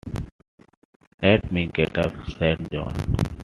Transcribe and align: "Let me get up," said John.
"Let 1.21 1.51
me 1.51 1.67
get 1.67 1.95
up," 1.99 2.15
said 2.39 2.71
John. 2.71 2.95